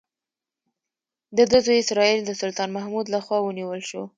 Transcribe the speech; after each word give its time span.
د 1.37 1.39
ده 1.51 1.57
زوی 1.65 1.77
اسراییل 1.81 2.19
د 2.25 2.31
سلطان 2.41 2.69
محمود 2.75 3.05
لخوا 3.15 3.37
ونیول 3.41 3.81
شو. 3.89 4.01